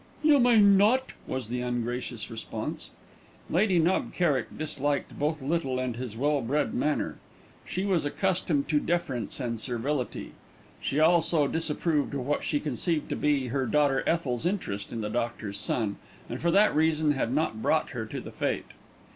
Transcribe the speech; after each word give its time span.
"You 0.23 0.39
may 0.39 0.59
not," 0.59 1.13
was 1.27 1.47
the 1.49 1.61
ungracious 1.61 2.31
response. 2.31 2.89
Lady 3.51 3.77
Knob 3.77 4.15
Kerrick 4.15 4.57
disliked 4.57 5.19
both 5.19 5.43
Little 5.43 5.77
and 5.77 5.95
his 5.95 6.17
well 6.17 6.41
bred 6.41 6.73
manner. 6.73 7.17
She 7.67 7.85
was 7.85 8.03
accustomed 8.03 8.67
to 8.69 8.79
deference 8.79 9.39
and 9.39 9.59
servility. 9.59 10.31
She 10.79 10.99
also 10.99 11.47
disapproved 11.47 12.15
of 12.15 12.25
what 12.25 12.43
she 12.43 12.59
conceived 12.59 13.09
to 13.09 13.15
be 13.15 13.49
her 13.49 13.67
daughter 13.67 14.03
Ethel's 14.07 14.47
interest 14.47 14.91
in 14.91 15.01
the 15.01 15.09
doctor's 15.11 15.59
son, 15.59 15.97
and 16.27 16.41
for 16.41 16.49
that 16.49 16.75
reason 16.75 17.11
had 17.11 17.31
not 17.31 17.61
brought 17.61 17.91
her 17.91 18.07
to 18.07 18.19
the 18.19 18.31
Fête. 18.31 18.73